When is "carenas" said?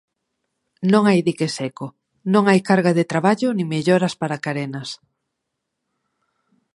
4.45-4.89